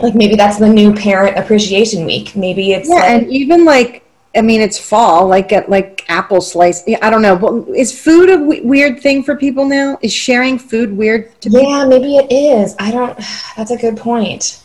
[0.00, 2.34] like, maybe that's the new parent appreciation week.
[2.36, 4.04] Maybe it's Yeah, like, and even like
[4.36, 5.26] I mean, it's fall.
[5.26, 6.82] Like at like apple slice.
[6.86, 7.66] Yeah, I don't know.
[7.74, 9.98] Is food a w- weird thing for people now?
[10.02, 11.62] Is sharing food weird to people?
[11.62, 12.76] yeah, maybe it is.
[12.78, 13.18] I don't,
[13.56, 14.62] that's a good point.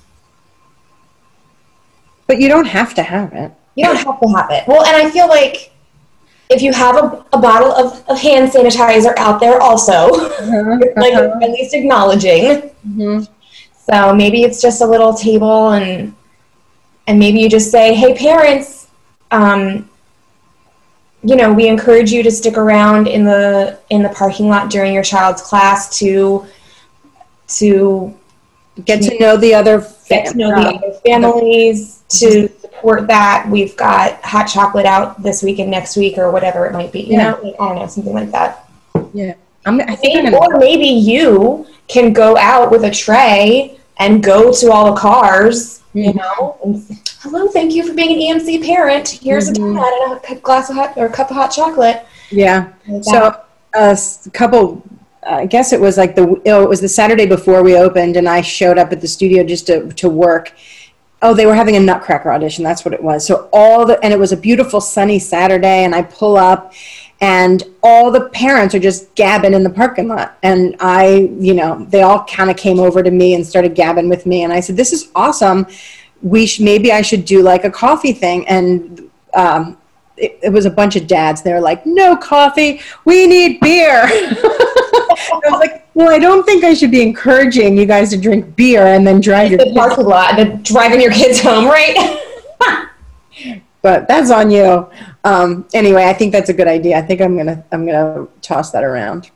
[2.27, 3.51] But you don't have to have it.
[3.75, 4.67] You don't have to have it.
[4.67, 5.71] Well, and I feel like
[6.49, 10.07] if you have a, a bottle of, of hand sanitizer out there also,
[10.95, 11.39] like Uh-huh.
[11.41, 12.69] at least acknowledging.
[12.87, 13.27] Mhm.
[13.89, 16.13] So maybe it's just a little table and
[17.07, 18.82] and maybe you just say, "Hey parents,
[19.33, 19.89] um,
[21.23, 24.93] you know, we encourage you to stick around in the in the parking lot during
[24.93, 26.45] your child's class to
[27.59, 28.13] to
[28.85, 29.85] Get to know the other.
[30.09, 33.47] get to know the other families to support that.
[33.49, 37.01] We've got hot chocolate out this week and next week or whatever it might be.
[37.01, 37.23] You Yeah.
[37.31, 38.67] know, like, I don't know, something like that.
[39.13, 39.35] Yeah,
[39.67, 44.51] I'm, I think Maybe, or maybe you can go out with a tray and go
[44.51, 46.15] to all the cars, you Mhm.
[46.15, 46.83] know, and
[47.23, 49.07] hello, thank you for being an EMC parent.
[49.23, 49.77] Here's Mhm.
[49.79, 52.01] a and a glass of hot or a cup of hot chocolate.
[52.29, 52.65] Yeah.
[52.87, 53.35] Like So
[53.75, 54.81] a s- couple,
[55.25, 58.27] I guess it was like the oh, it was the Saturday before we opened, and
[58.27, 60.51] I showed up at the studio just to to work.
[61.21, 62.65] Oh, they were having a Nutcracker audition.
[62.65, 63.25] That's what it was.
[63.25, 66.73] So all the and it was a beautiful sunny Saturday, and I pull up,
[67.21, 71.87] and all the parents are just gabbing in the parking lot, and I, you know,
[71.89, 74.59] they all kind of came over to me and started gabbing with me, and I
[74.59, 75.65] said, "This is awesome.
[76.23, 79.77] We sh- maybe I should do like a coffee thing." And um,
[80.17, 81.41] it, it was a bunch of dads.
[81.41, 82.81] They were like, "No coffee.
[83.05, 87.85] We need beer." I was like, "Well, I don't think I should be encouraging you
[87.85, 91.39] guys to drink beer and then drive your the parking lot and driving your kids
[91.39, 92.19] home, right?
[93.81, 94.87] but that's on you.
[95.23, 96.97] Um, anyway, I think that's a good idea.
[96.97, 99.29] I think I'm gonna I'm gonna toss that around.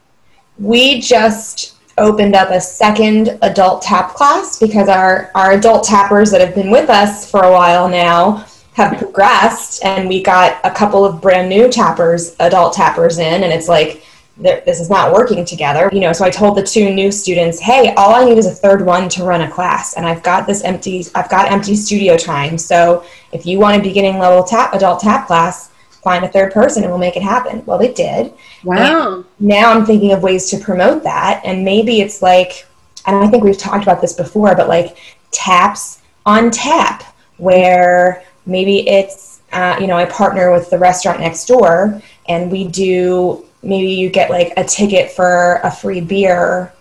[0.58, 6.42] we just opened up a second adult tap class because our, our adult tappers that
[6.42, 11.04] have been with us for a while now have progressed and we got a couple
[11.04, 14.04] of brand new tappers adult tappers in and it's like
[14.38, 17.92] this is not working together you know so i told the two new students hey
[17.98, 20.64] all i need is a third one to run a class and i've got this
[20.64, 25.00] empty i've got empty studio time so if you want a beginning level tap adult
[25.00, 25.72] tap class
[26.08, 27.62] find a third person and we'll make it happen.
[27.66, 28.34] Well they did
[28.64, 29.26] Wow.
[29.40, 31.42] now I'm thinking of ways to promote that.
[31.46, 32.66] And maybe it's like,
[33.06, 34.98] and I think we've talked about this before, but like
[35.32, 37.04] taps on tap,
[37.38, 42.68] where maybe it's, uh, you know, I partner with the restaurant next door and we
[42.68, 46.74] do, maybe you get like a ticket for a free beer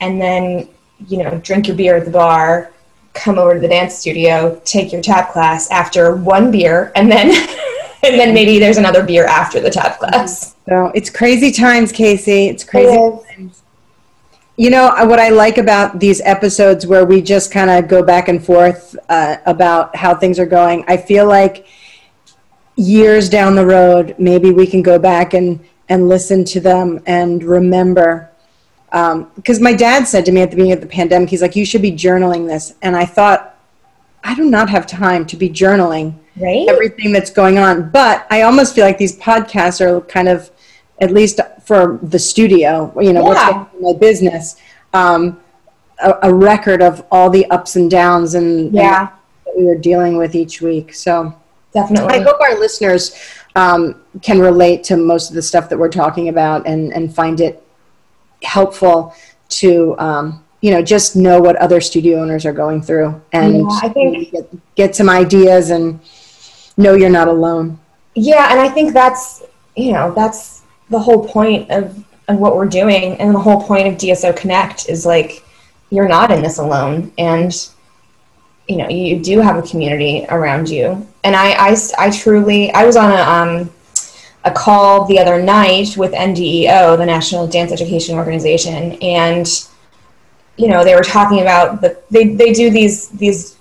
[0.00, 0.68] and then,
[1.06, 2.72] you know, drink your beer at the bar,
[3.14, 7.30] come over to the dance studio, take your tap class after one beer, and then,
[8.02, 10.54] and then maybe there's another beer after the tap class.
[10.68, 12.46] So it's crazy times, Casey.
[12.46, 13.26] It's crazy It is.
[13.36, 13.62] times.
[14.56, 18.02] You know uh, what I like about these episodes where we just kind of go
[18.02, 20.84] back and forth uh, about how things are going.
[20.88, 21.66] I feel like
[22.74, 27.42] years down the road, maybe we can go back and and listen to them and
[27.42, 28.30] remember.
[28.90, 31.64] Because my dad said to me at the beginning of the pandemic, he's like, "You
[31.64, 33.58] should be journaling this," and I thought,
[34.24, 36.66] I do not have time to be journaling Right?
[36.68, 37.90] everything that's going on.
[37.90, 40.50] But I almost feel like these podcasts are kind of,
[41.00, 43.50] at least for the studio, you know, Yeah.
[43.52, 44.56] going in my business,
[44.94, 45.40] um,
[46.00, 49.08] a, a record of all the ups and downs and, Yeah.
[49.46, 50.94] and we were dealing with each week.
[50.94, 51.34] So
[51.72, 52.14] Definitely.
[52.14, 53.14] I hope our listeners
[53.56, 57.40] um, can relate to most of the stuff that we're talking about and, and find
[57.40, 57.62] it
[58.42, 59.14] helpful
[59.48, 63.78] to, um, you know, just know what other studio owners are going through and Yeah,
[63.82, 66.00] I think- get, get some ideas and
[66.78, 67.78] know you're not alone.
[68.14, 69.42] yeah, and I think that's
[69.76, 73.88] you know that's the whole point of of what we're doing, and the whole point
[73.88, 75.44] of DSO Connect is like
[75.90, 77.52] you're not in this alone, and
[78.68, 81.06] you know you do have a community around you.
[81.24, 83.70] And I I, I truly I was on a um
[84.44, 89.46] a call the other night with NDEO, the National Dance Education Organization, and
[90.56, 93.57] you know they were talking about the they, they do these these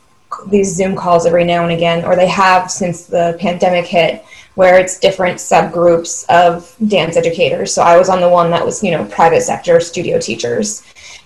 [0.48, 4.24] these Zoom calls every now and again, or they have since the pandemic hit,
[4.56, 7.74] where it's different subgroups of dance educators.
[7.74, 10.84] So I was on the one that was, you know, private sector studio teachers.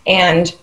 [0.07, 0.55] And,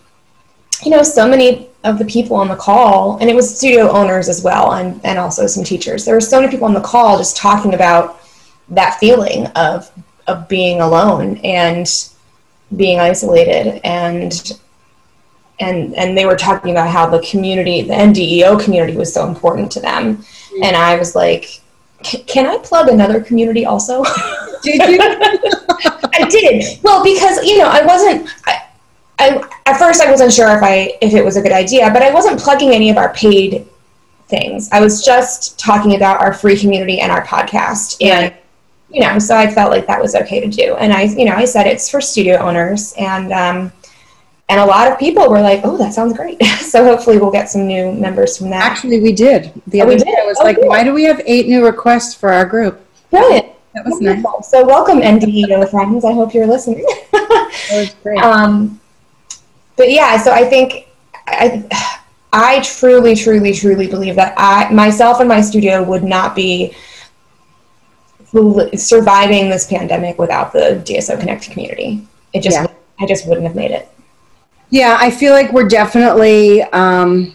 [0.84, 4.28] you know, so many of the people on the call, and it was studio owners
[4.28, 6.05] as well, and, and also some teachers.
[6.05, 8.20] There were so many people on the call just talking about
[8.68, 9.90] that feeling of
[10.28, 12.11] of being alone and
[12.76, 14.61] being isolated and
[15.61, 19.70] and and they were talking about how the community the ndeo community was so important
[19.72, 20.16] to them.
[20.16, 20.62] Mm-hmm.
[20.64, 21.61] and i was like
[22.02, 24.04] can i plug another community also?
[24.62, 24.98] Did you?
[25.00, 26.80] I did.
[26.82, 28.62] Well because you know i wasn't I,
[29.18, 32.02] I at first i wasn't sure if i if it was a good idea but
[32.02, 33.66] i wasn't plugging any of our paid
[34.28, 34.68] things.
[34.72, 38.04] I was just talking about our free community and our podcast.
[38.04, 38.34] And
[38.90, 40.74] you know so i felt like that was okay to do.
[40.76, 43.72] And i you know i said it's for studio owners and um
[44.49, 47.51] and a lot of people were like, "Oh, that sounds great." so hopefully, we'll get
[47.51, 48.62] some new members from that.
[48.62, 49.53] Actually, we did.
[49.66, 50.68] The oh, other day, I was oh, like, cool.
[50.68, 53.46] "Why do we have eight new requests for our group?" Brilliant.
[53.74, 54.32] That was Wonderful.
[54.38, 54.51] nice.
[54.51, 56.05] So, welcome, NDEO friends.
[56.05, 56.84] I hope you're listening.
[57.12, 58.18] that was great.
[58.20, 58.80] Um,
[59.76, 60.88] but yeah, so I think
[61.26, 61.64] I,
[62.32, 66.74] I truly, truly, truly believe that I, myself and my studio would not be
[68.74, 72.07] surviving this pandemic without the DSO Connect community.
[72.32, 72.66] It just, yeah.
[73.01, 73.88] I just wouldn't have made it.
[74.71, 77.35] Yeah, I feel like we're definitely, um,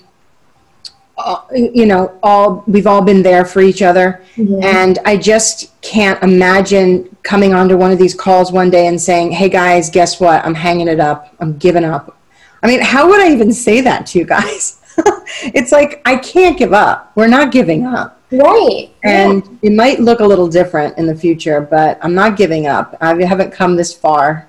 [1.17, 4.63] uh, you know, all we've all been there for each other, mm-hmm.
[4.63, 9.31] and I just can't imagine coming onto one of these calls one day and saying,
[9.31, 10.43] "Hey guys, guess what?
[10.45, 11.33] I'm hanging it up.
[11.39, 12.17] I'm giving up."
[12.61, 14.79] I mean, how would I even say that to you guys?
[15.43, 17.11] it's like I can't give up.
[17.15, 18.21] We're not giving up.
[18.31, 18.91] Right.
[19.03, 19.69] And yeah.
[19.69, 22.97] it might look a little different in the future, but I'm not giving up.
[22.99, 24.47] I haven't come this far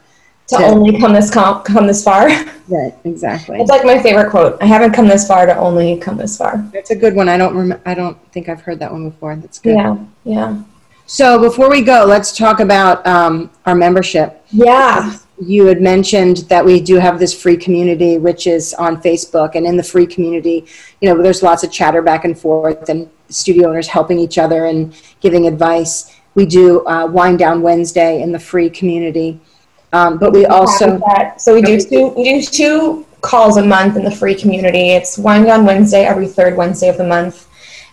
[0.49, 2.29] to, to only come this com- come this far.
[2.67, 3.61] Right, exactly.
[3.61, 4.57] It's like my favorite quote.
[4.63, 6.67] I haven't come this far to only come this far.
[6.73, 7.29] That's a good one.
[7.29, 9.37] I don't rem- I don't think I've heard that one before.
[9.37, 9.75] That's good.
[9.75, 10.63] Yeah, yeah.
[11.05, 14.43] So before we go, let's talk about um, our membership.
[14.51, 15.19] Yeah.
[15.39, 19.67] You had mentioned that we do have this free community, which is on Facebook, and
[19.67, 20.65] in the free community,
[21.03, 24.65] you know, there's lots of chatter back and forth, and studio owners helping each other
[24.67, 26.19] and giving advice.
[26.35, 29.39] We do uh, Wind Down Wednesday in the free community
[29.95, 31.01] um, but we also
[31.39, 34.91] so we do two we do two calls a month in the free community.
[34.91, 37.49] It's Wind Down Wednesday every third Wednesday of the month,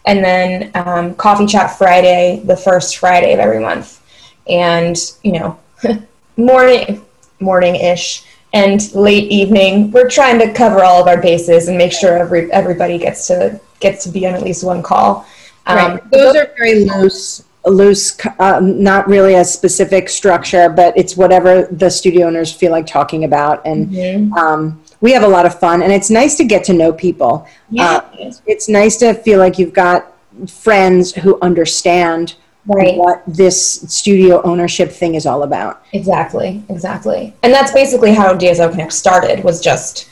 [0.07, 4.01] and then um, Coffee Chat Friday the first Friday of every month.
[4.49, 5.59] And you know,
[6.37, 7.05] morning
[7.39, 9.91] morning ish and late evening.
[9.91, 13.61] We're trying to cover all of our bases and make sure every everybody gets to
[13.79, 15.27] gets to be on at least one call.
[15.67, 16.11] Um, right.
[16.11, 21.89] Those are very loose loose, um, not really a specific structure, but it's whatever the
[21.89, 23.65] studio owners feel like talking about.
[23.65, 24.33] And mm-hmm.
[24.33, 27.47] um, we have a lot of fun, and it's nice to get to know people.
[27.69, 28.01] Yeah.
[28.19, 30.13] Uh, it's nice to feel like you've got
[30.47, 32.35] friends who understand
[32.65, 32.95] right.
[32.95, 35.83] what this studio ownership thing is all about.
[35.93, 37.33] Exactly, exactly.
[37.43, 40.09] And that's basically how DSO Connect started, was just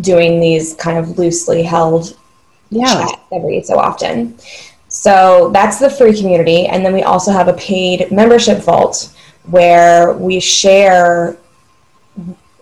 [0.00, 2.16] doing these kind of loosely held
[2.70, 2.86] yeah.
[2.86, 4.36] chats every so often.
[4.92, 6.66] So that's the free community.
[6.66, 9.10] And then we also have a paid membership vault
[9.44, 11.38] where we share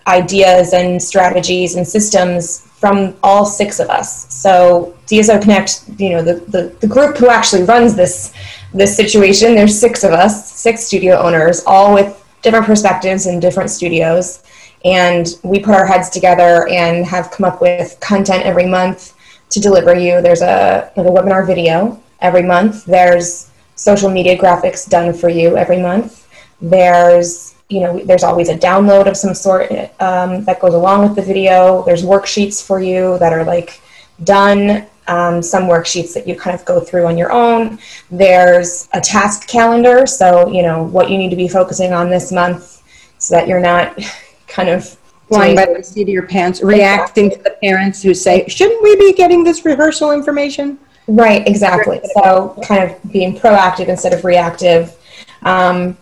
[0.07, 4.33] ideas and strategies and systems from all six of us.
[4.33, 8.33] So DSO Connect, you know, the, the, the group who actually runs this
[8.73, 13.69] this situation, there's six of us, six studio owners, all with different perspectives in different
[13.69, 14.45] studios.
[14.85, 19.15] And we put our heads together and have come up with content every month
[19.49, 20.23] to deliver you.
[20.23, 22.85] There's a, like a webinar video every month.
[22.85, 26.29] There's social media graphics done for you every month.
[26.61, 31.17] There's you know there's always a download of some sort um, that goes along with
[31.17, 31.83] the video.
[31.85, 33.81] There's worksheets for you that are like
[34.25, 34.87] done.
[35.09, 37.81] Um, some worksheets that you kind of go through on your own.
[38.13, 42.31] There's a task calendar, so you know what you need to be focusing on this
[42.31, 42.83] month,
[43.19, 43.99] so that you're not
[44.47, 44.97] kind of
[45.27, 48.95] flying by the seat of your pants, reacting to the parents who say, "Shouldn't we
[48.97, 52.01] be getting this rehearsal information?" Right, exactly.
[52.15, 54.97] So kind of being proactive instead of reactive.
[55.43, 55.97] Um,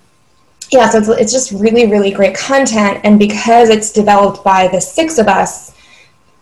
[0.70, 3.00] yeah, so it's, it's just really, really great content.
[3.04, 5.74] And because it's developed by the six of us,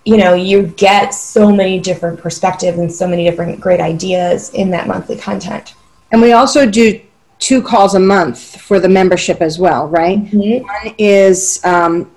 [0.05, 4.71] you know, you get so many different perspectives and so many different great ideas in
[4.71, 5.75] that monthly content.
[6.13, 7.01] And we also do
[7.39, 10.19] two calls a month for the membership as well, right?
[10.25, 10.65] Mm-hmm.
[10.65, 12.11] One is um,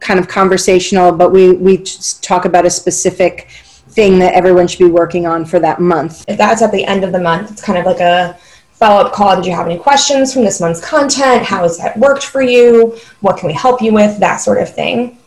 [0.00, 1.78] kind of conversational, but we, we
[2.22, 3.48] talk about a specific
[3.90, 6.24] thing that everyone should be working on for that month.
[6.28, 8.38] If that's at the end of the month, it's kind of like a
[8.72, 9.36] follow up call.
[9.36, 11.44] Did you have any questions from this month's content?
[11.44, 12.96] How has that worked for you?
[13.20, 14.18] What can we help you with?
[14.18, 15.18] That sort of thing.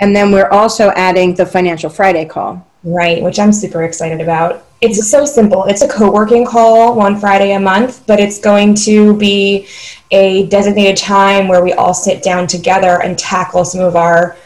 [0.00, 2.66] And then we're also adding the Financial Friday call.
[2.82, 4.64] Right, which I'm super excited about.
[4.80, 5.64] It's so simple.
[5.64, 9.68] It's a co working call one Friday a month, but it's going to be
[10.10, 14.38] a designated time where we all sit down together and tackle some of our,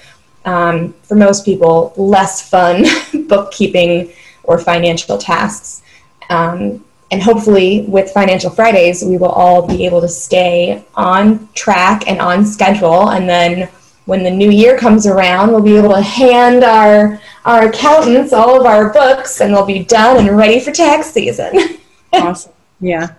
[0.45, 2.85] um, for most people, less fun
[3.29, 5.83] bookkeeping or financial tasks.
[6.31, 12.09] Um, and hopefully, with Financial Fridays, we will all be able to stay on track
[12.09, 13.11] and on schedule.
[13.11, 13.69] And then
[14.07, 18.59] when the new year comes around, we'll be able to hand our our accountants all
[18.59, 21.79] of our books, and they'll be done and ready for tax season.
[22.13, 22.53] awesome.
[22.81, 23.15] Yeah.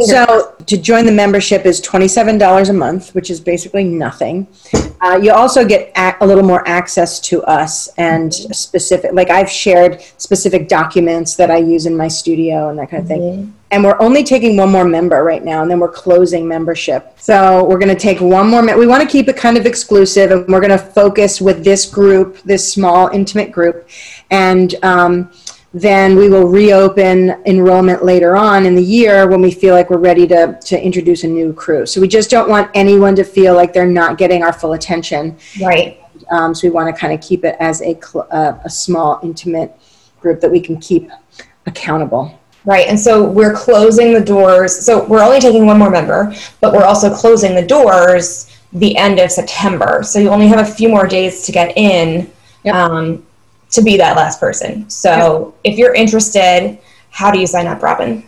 [0.00, 4.46] So to join the membership is $27 a month, which is basically nothing.
[5.02, 9.50] Uh, you also get a, a, little more access to us and specific, like I've
[9.50, 13.20] shared specific documents that I use in my studio and that kind of thing.
[13.20, 13.50] Mm-hmm.
[13.72, 17.14] And we're only taking one more member right now, and then we're closing membership.
[17.18, 18.62] So we're going to take one more.
[18.62, 21.64] Me- we want to keep it kind of exclusive, and we're going to focus with
[21.64, 23.88] this group, this small, intimate group,
[24.30, 24.74] and.
[24.82, 25.32] Um,
[25.74, 29.96] then we will reopen enrollment later on in the year when we feel like we're
[29.98, 31.86] ready to, to introduce a new crew.
[31.86, 35.36] So we just don't want anyone to feel like they're not getting our full attention.
[35.60, 35.98] Right.
[36.30, 39.18] Um, so we want to kind of keep it as a, cl- uh, a small,
[39.22, 39.74] intimate
[40.20, 41.10] group that we can keep
[41.66, 42.38] accountable.
[42.64, 42.86] Right.
[42.86, 44.78] And so we're closing the doors.
[44.84, 49.18] So we're only taking one more member, but we're also closing the doors the end
[49.18, 50.02] of September.
[50.02, 52.30] So you only have a few more days to get in.
[52.64, 52.74] Yep.
[52.74, 53.26] Um,
[53.72, 54.88] to be that last person.
[54.88, 56.78] So if you're interested,
[57.10, 58.26] how do you sign up, Robin?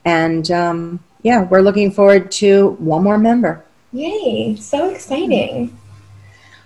[0.05, 3.65] And um, yeah, we're looking forward to one more member.
[3.91, 5.77] Yay, so exciting.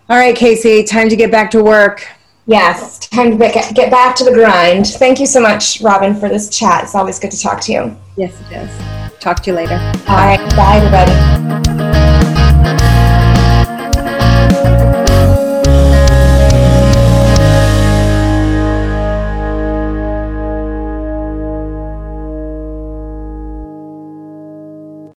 [0.10, 2.06] All right, Casey, time to get back to work.
[2.46, 3.38] Yes, time to
[3.74, 4.88] get back to the grind.
[4.88, 6.84] Thank you so much, Robin, for this chat.
[6.84, 7.98] It's always good to talk to you.
[8.18, 9.20] Yes, it is.
[9.20, 9.76] Talk to you later.
[10.10, 11.83] All right, bye, everybody.